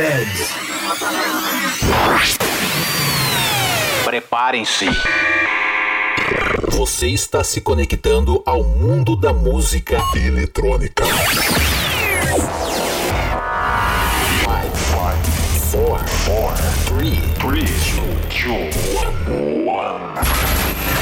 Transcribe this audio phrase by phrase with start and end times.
[0.00, 0.54] Beds.
[4.04, 4.86] Preparem-se.
[6.68, 11.04] Você está se conectando ao mundo da música eletrônica.
[16.30, 16.54] 5, 4,
[16.86, 17.66] 3, 3,
[18.30, 18.70] 2,
[19.66, 20.00] 1.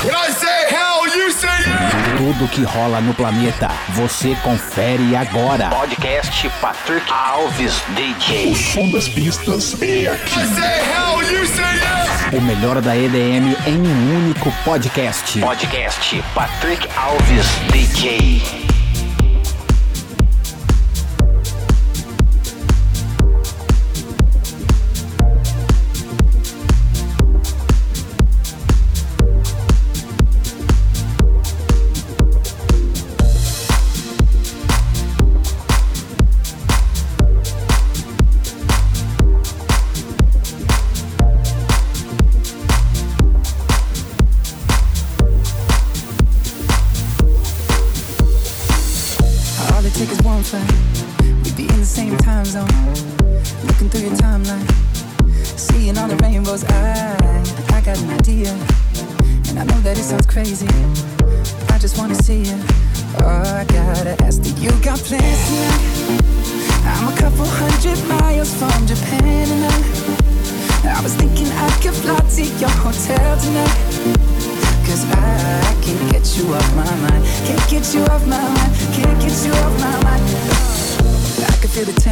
[0.05, 2.16] When I say hell, you say yeah!
[2.16, 5.69] Tudo que rola no planeta, você confere agora.
[5.69, 8.52] Podcast Patrick Alves DJ.
[8.52, 10.41] O som das pistas é aqui.
[10.41, 12.33] I say hell, you say yes!
[12.33, 15.41] O melhor da EDM em um único podcast.
[15.41, 18.77] Podcast Patrick Alves DJ.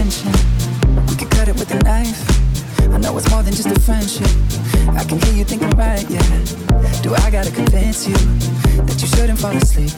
[0.06, 0.32] Tension.
[1.08, 2.20] We could cut it with a knife.
[2.94, 4.30] I know it's more than just a friendship.
[4.94, 6.22] I can hear you thinking right, yeah.
[7.02, 8.14] Do I gotta convince you
[8.86, 9.92] that you shouldn't fall asleep?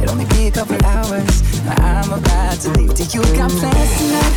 [0.00, 1.42] It'll only be a couple hours.
[1.66, 2.94] I'm about to leave.
[2.94, 4.34] Do you got plans tonight?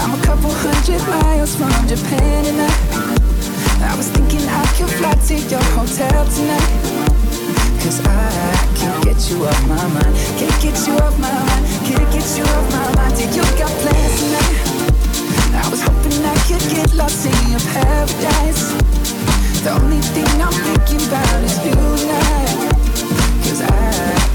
[0.00, 3.92] I'm a couple hundred miles from Japan and I.
[3.92, 7.13] I was thinking I could fly to your hotel tonight.
[7.84, 8.08] Cause I
[8.80, 10.16] can't get you off my mind.
[10.40, 11.64] Can't get you off my mind.
[11.84, 13.14] Can't get you off my mind.
[13.14, 14.56] Did you got plans tonight?
[15.52, 18.72] I was hoping I could get lost in your paradise.
[19.60, 21.76] The only thing I'm thinking about is you.
[23.44, 23.68] Cause I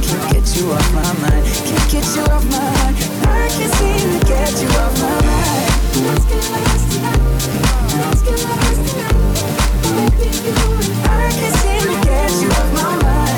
[0.05, 1.41] can't get you off my mind.
[1.65, 2.95] Can't get you off my mind.
[3.25, 5.73] I can't seem to get you off my mind.
[6.05, 7.17] Let's get lost tonight.
[7.97, 9.17] Let's get lost tonight.
[10.21, 10.85] Get you tonight.
[10.85, 11.09] Tonight.
[11.09, 13.28] I can't seem to get you off my mind.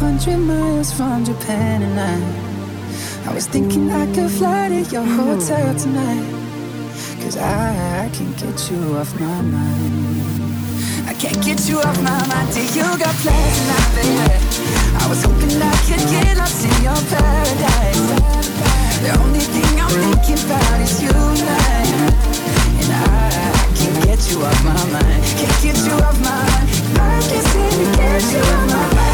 [0.00, 2.49] Hundred miles from Japan and I
[3.30, 6.26] I was thinking I could fly to your hotel tonight.
[7.22, 11.06] Cause I, I can't get you off my mind.
[11.06, 14.40] I can't get you off my mind till you got plans tonight, baby
[14.98, 18.02] I was hoping I could get lost in your paradise.
[18.98, 21.14] The only thing I'm thinking about is you
[22.82, 25.22] And I, I can't get you off my mind.
[25.38, 26.66] Can't get you off my mind.
[26.98, 29.09] I can't seem to get you off my mind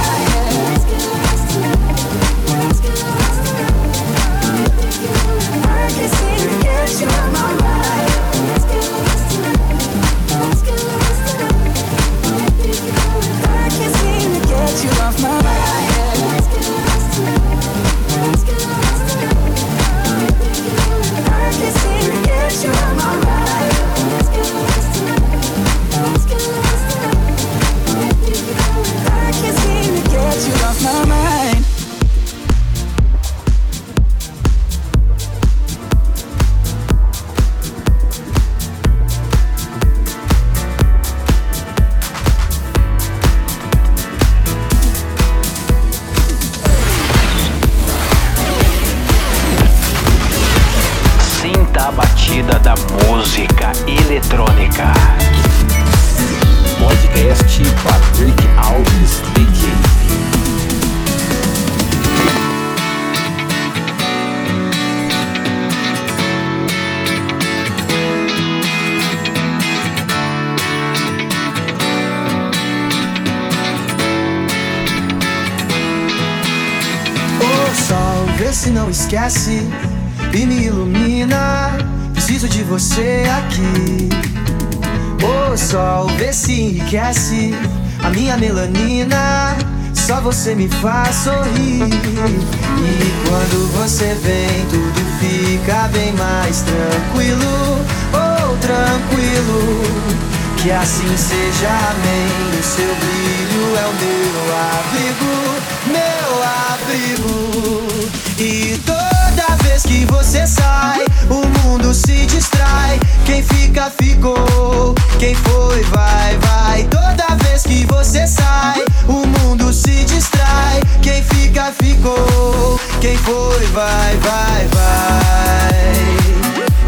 [121.67, 122.79] Fica, ficou.
[123.01, 125.73] Quem foi, vai, vai, vai.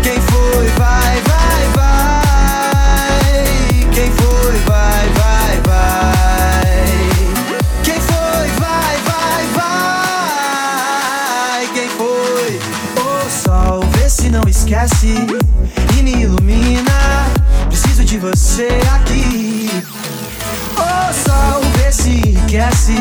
[0.03, 3.35] Quem foi, vai, vai, vai.
[3.93, 7.09] Quem foi, vai, vai, vai.
[7.83, 9.47] Quem foi, vai, vai,
[11.57, 11.69] vai.
[11.75, 12.61] Quem foi?
[13.03, 15.27] O sol, vê se não esquece
[15.99, 17.27] e me ilumina.
[17.69, 19.83] Preciso de você aqui.
[20.77, 22.95] O sol, vê se enriquece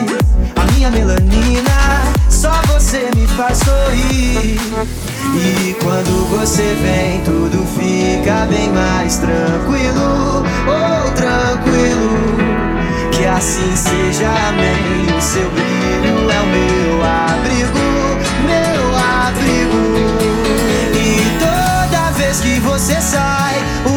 [0.90, 2.04] minha melanina.
[2.30, 4.60] Só você me faz sorrir.
[5.36, 10.44] E quando você vem, tudo fica bem mais tranquilo.
[10.68, 12.38] Oh, tranquilo.
[13.12, 15.18] Que assim seja, amém.
[15.18, 17.80] O seu brilho é o meu abrigo,
[18.46, 19.82] meu abrigo.
[20.96, 23.56] E toda vez que você sai,
[23.86, 23.97] o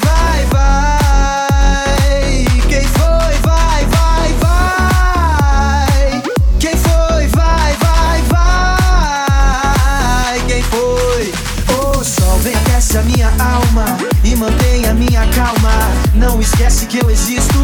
[16.41, 17.59] Esquece que eu existo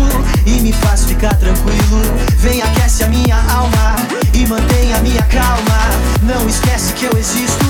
[0.45, 2.01] e me faz ficar tranquilo.
[2.37, 3.95] Vem aquece a minha alma
[4.33, 5.79] e mantém a minha calma.
[6.21, 7.65] Não esquece que eu existo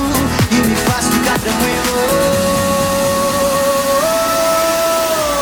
[0.51, 1.97] e me faz ficar tranquilo.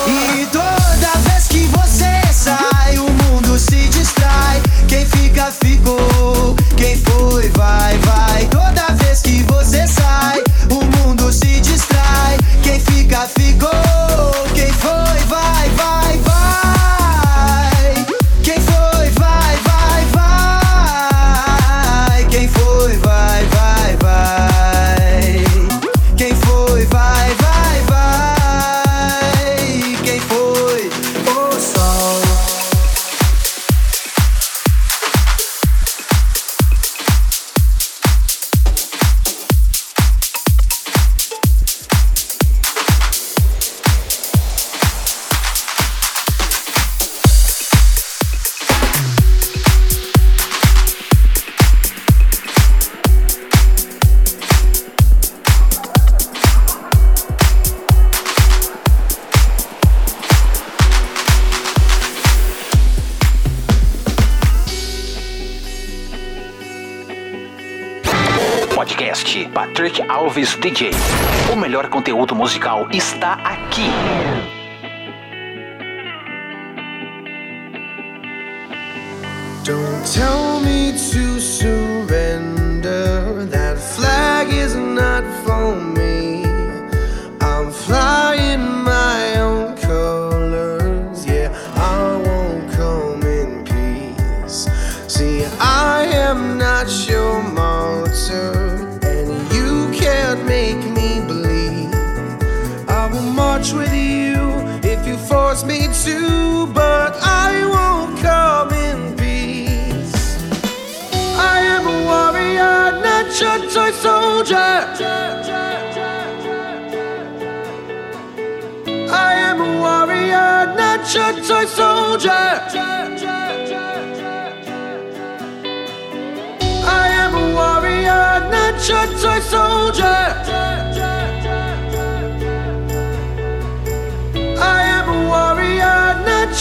[0.08, 4.62] E toda vez que você sai, o mundo se distrai.
[4.88, 6.56] Quem fica, ficou.
[6.78, 7.95] Quem foi, vai, vai.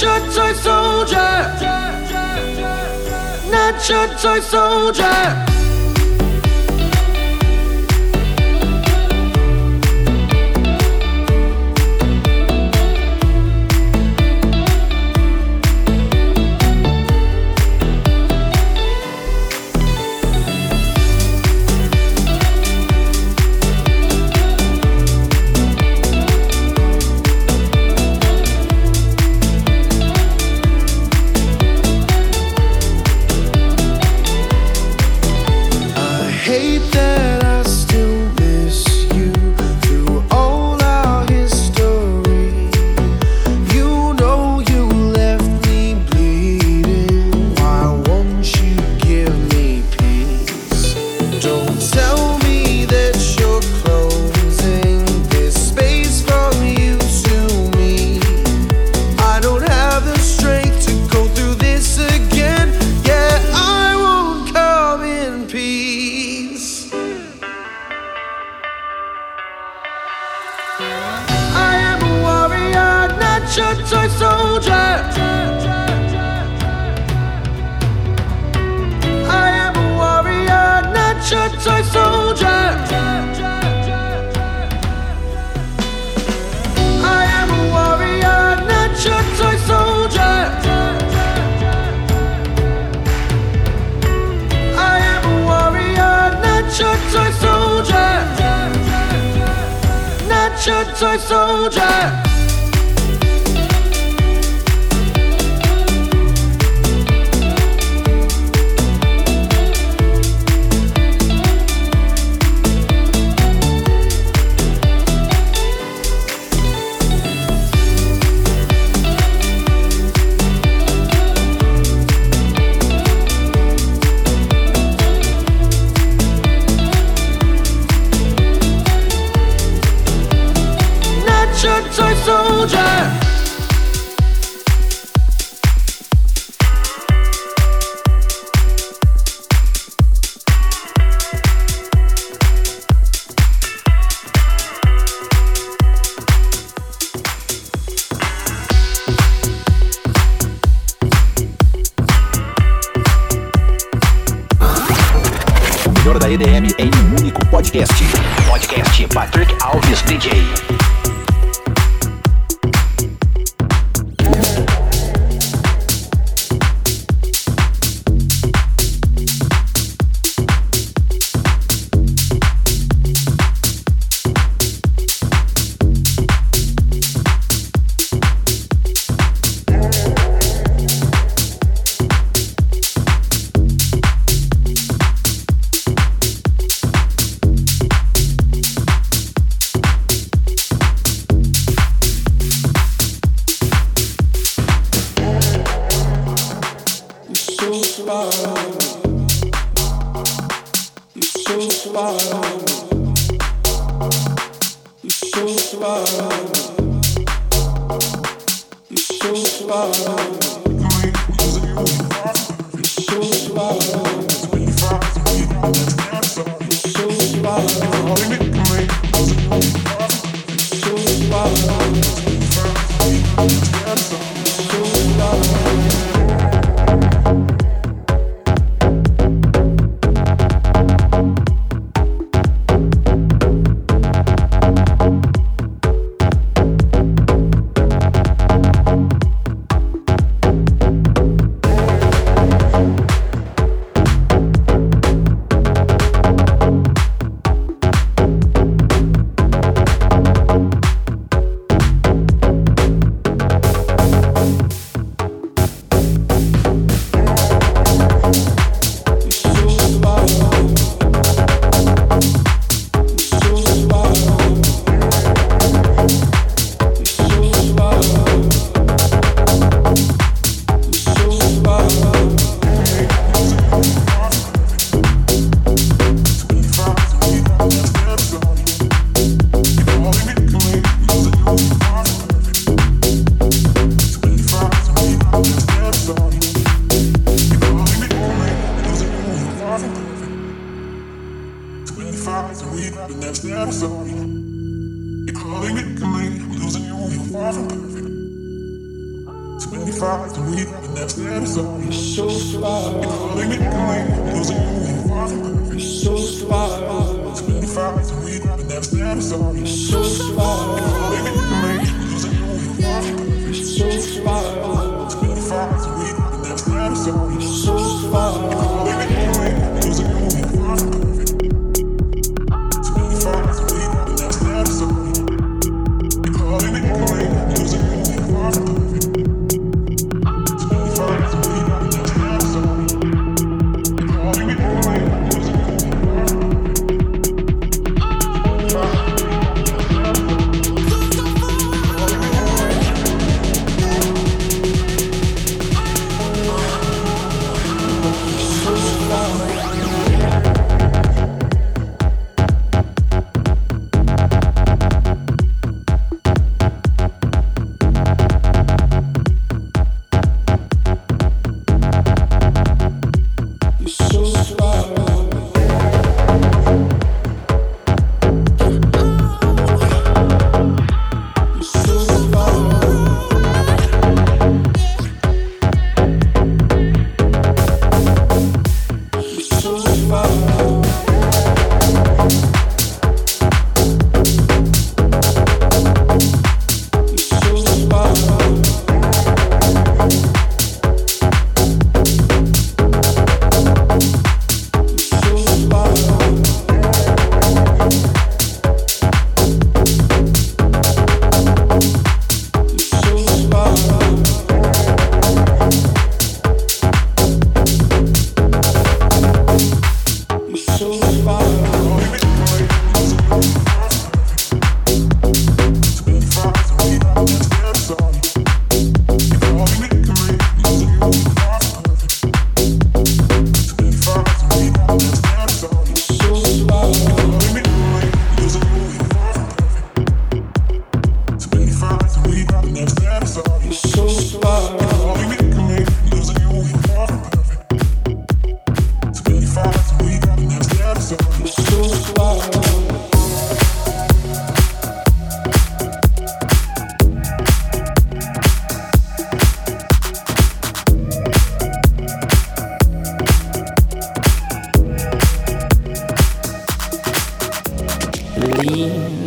[0.05, 1.33] Your toy soldier.
[3.51, 5.54] Not your toy soldier.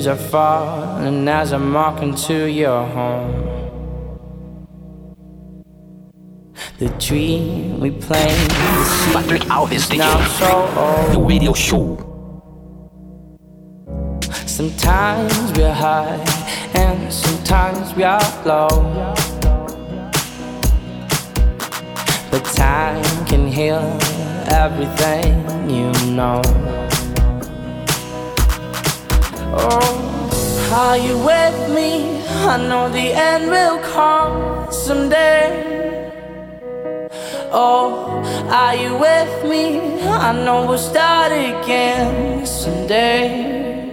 [0.08, 3.58] Are falling as I'm walking to your home.
[6.80, 8.50] The dream we played.
[9.12, 9.98] Patrick Alves DJ.
[9.98, 11.14] Now so old.
[11.14, 11.98] The Radio Show.
[14.46, 16.24] Sometimes we're high
[16.74, 18.68] and sometimes we are low.
[22.32, 23.98] But time can heal
[24.50, 26.87] everything you know.
[29.60, 32.22] Oh, are you with me?
[32.46, 35.66] I know the end will come someday.
[37.52, 40.02] Oh, are you with me?
[40.04, 43.90] I know we'll start again someday.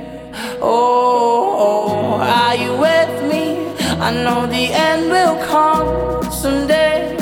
[0.61, 3.68] Oh, are you with me?
[4.00, 7.16] I know the end will come someday.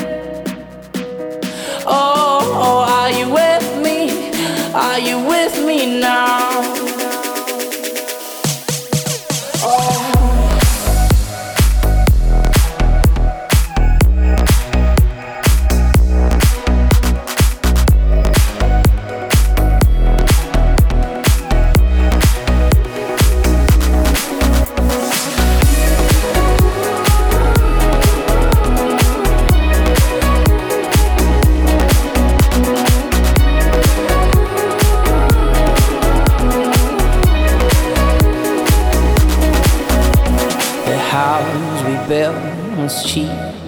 [1.85, 4.31] Oh, are you with me?
[4.73, 6.42] Are you with me now?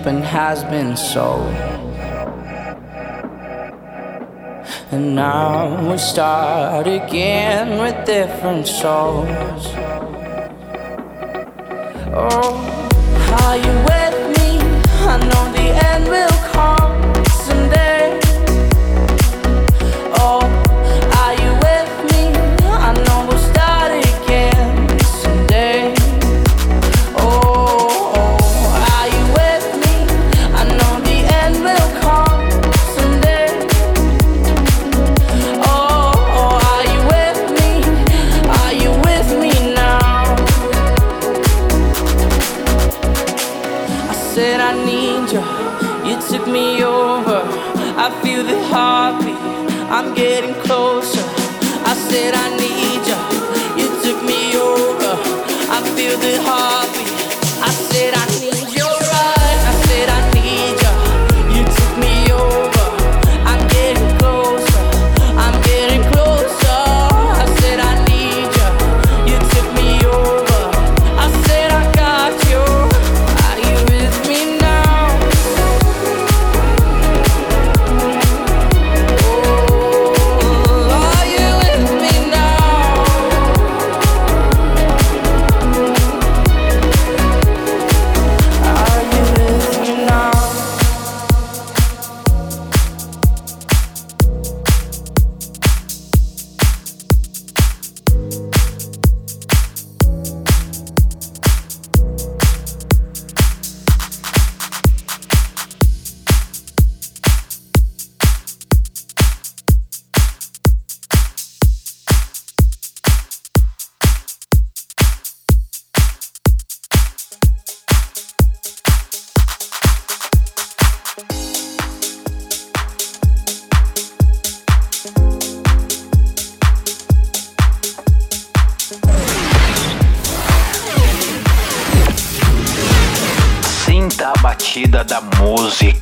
[0.05, 1.53] And has been sold.
[4.91, 9.65] And now we start again with different souls.
[12.17, 12.53] Oh,
[13.41, 14.49] are you with me?
[15.11, 16.84] I know the end will come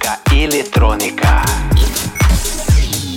[0.03, 1.43] música eletrônica.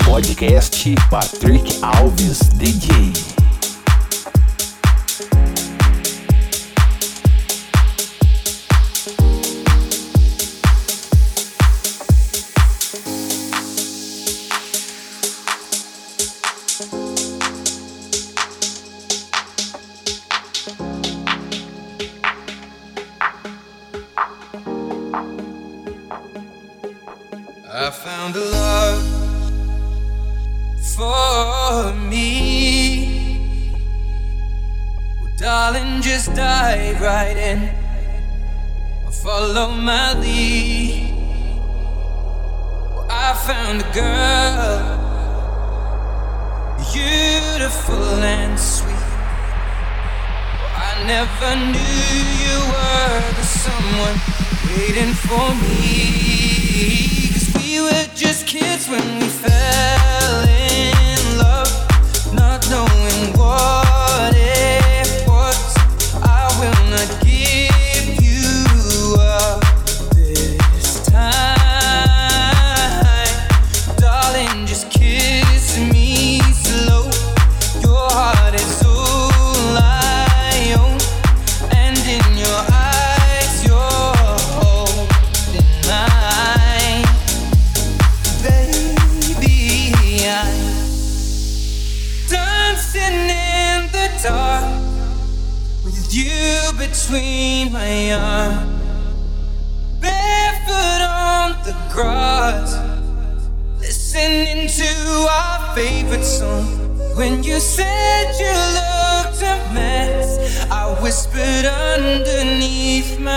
[0.05, 3.36] Podcast Patrick Alves DJ.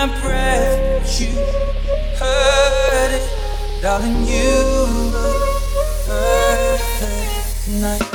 [0.06, 1.28] my breath, you
[2.16, 4.24] heard it, darling.
[4.24, 5.46] You were
[6.06, 8.09] perfect tonight.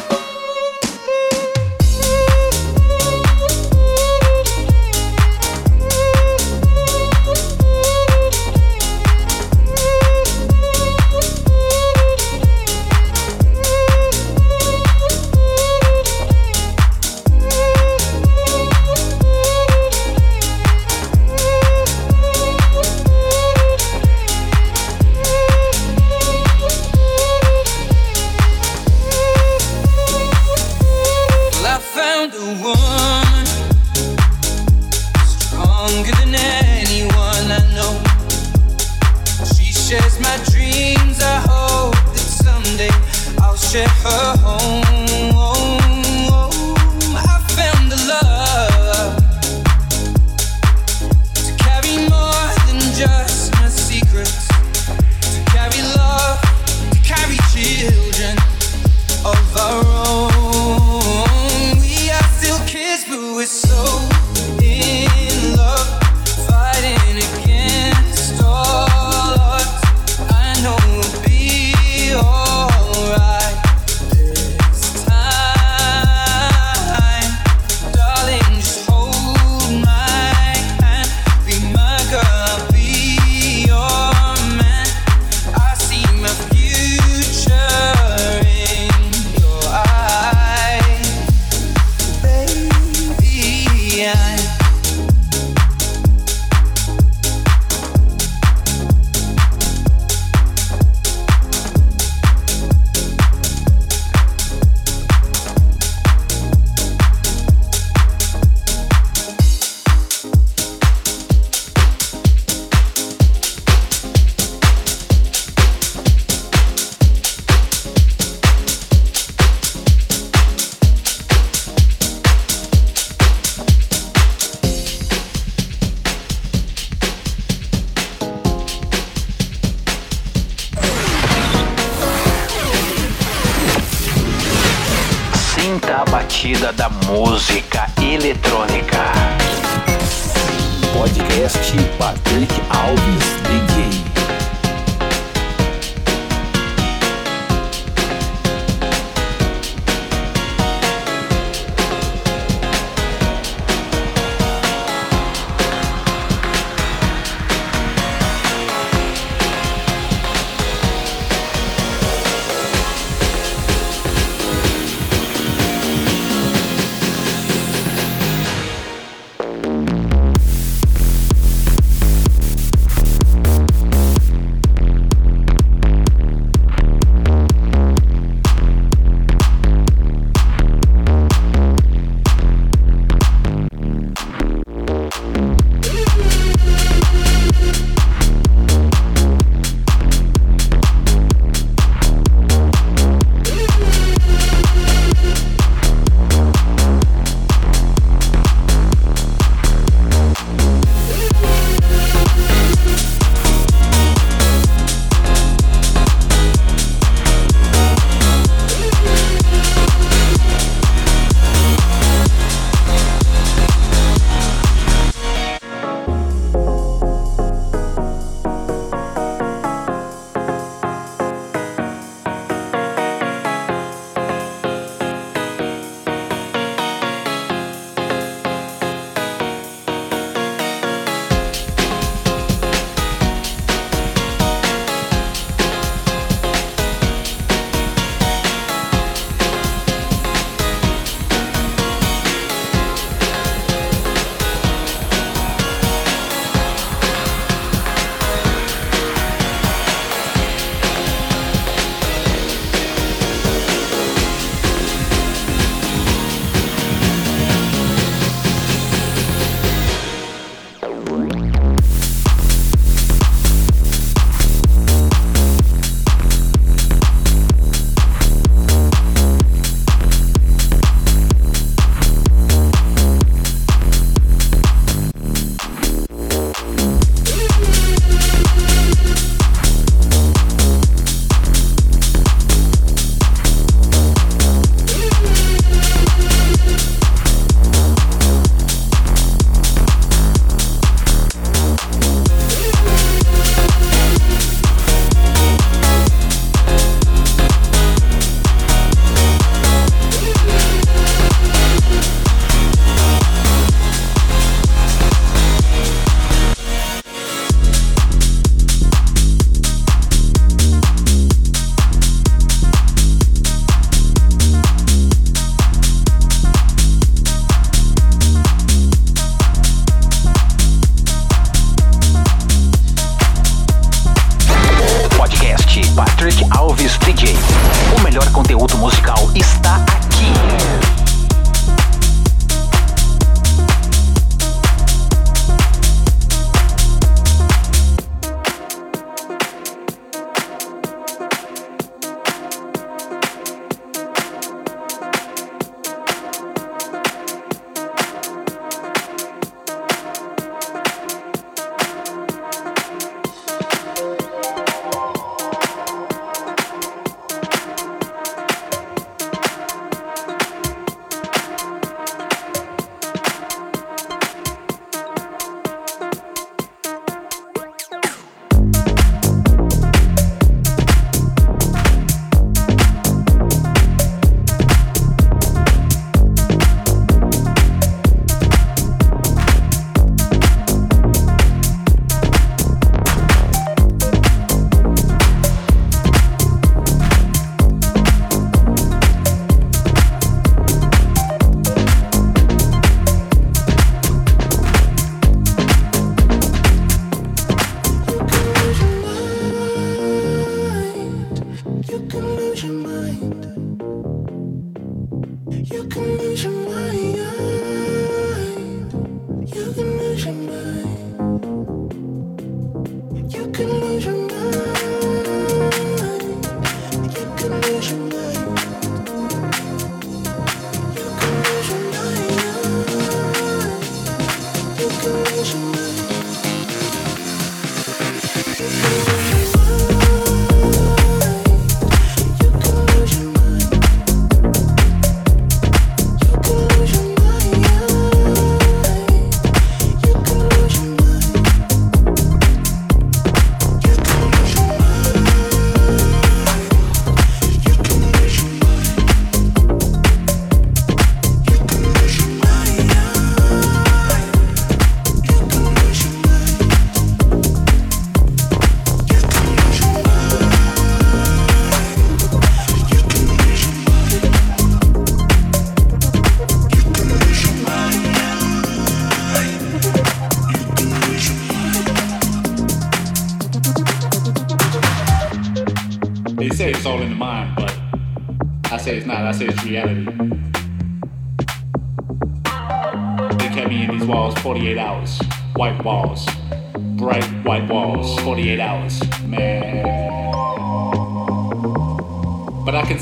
[137.15, 137.64] música.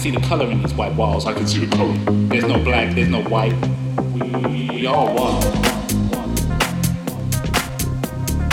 [0.04, 1.26] See the color in these white walls.
[1.26, 1.94] I can see the color.
[2.28, 3.54] There's no black, there's no white.
[4.50, 5.40] We, all one.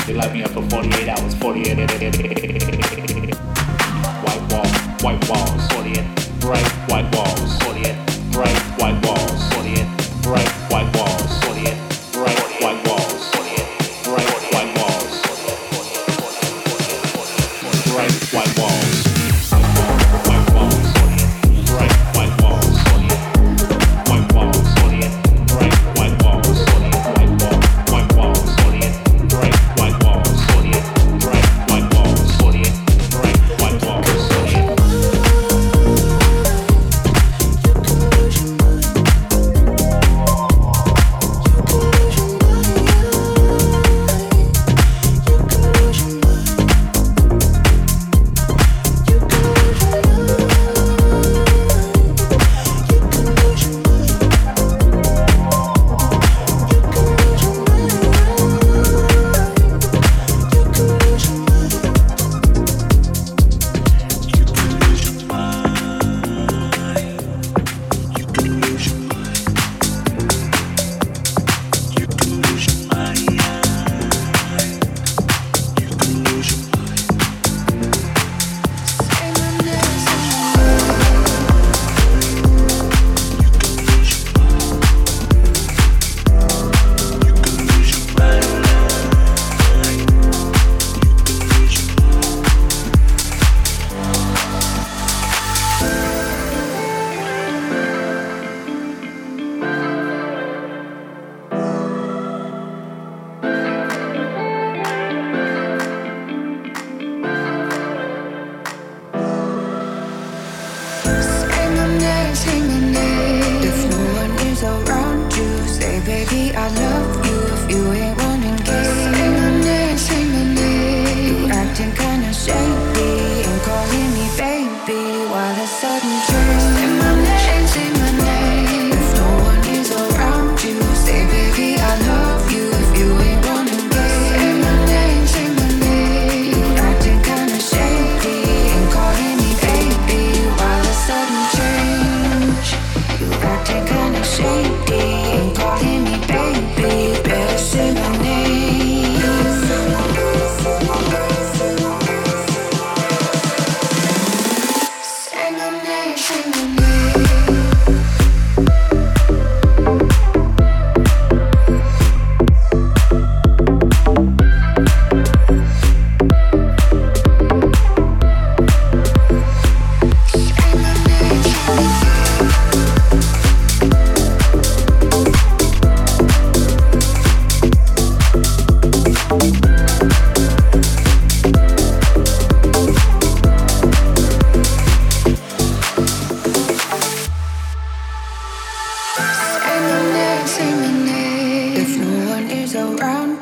[0.07, 1.77] They light me up for 48 hours, 48.
[4.23, 4.69] White wall,
[5.03, 6.07] white walls, 48.
[6.39, 7.30] Bright white walls,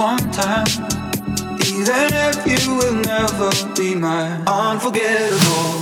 [0.00, 0.66] one time.
[1.68, 5.79] Even if you will never be my unforgettable.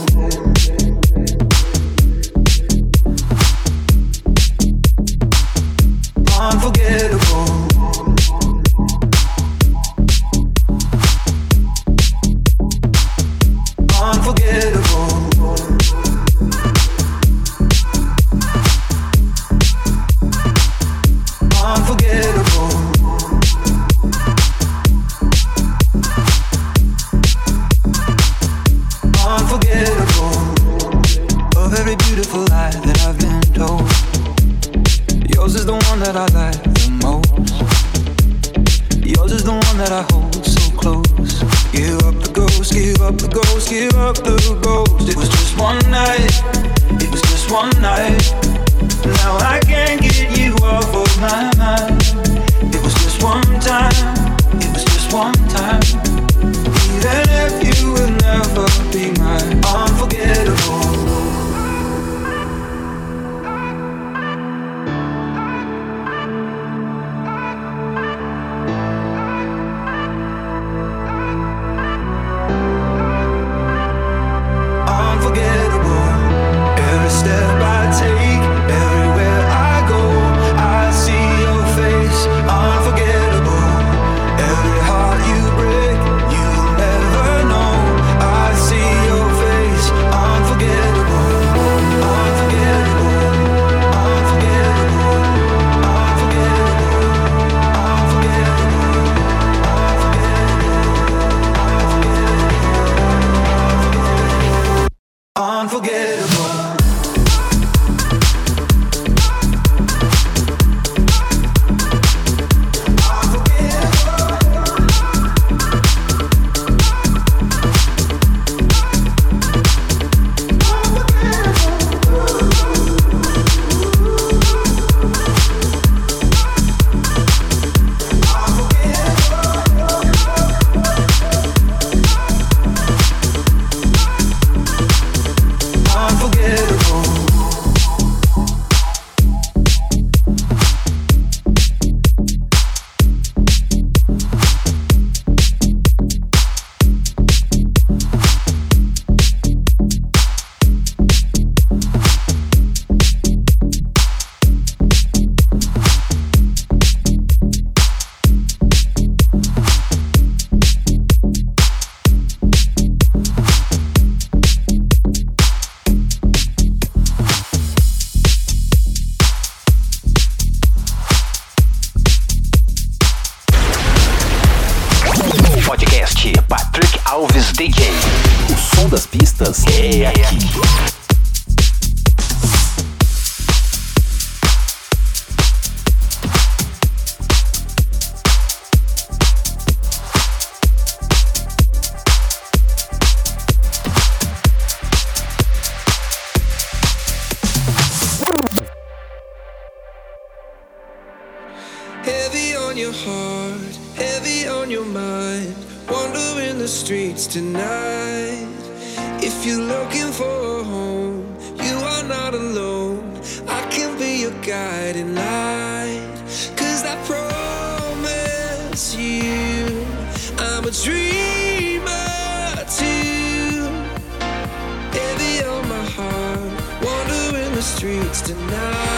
[227.79, 228.98] streets tonight.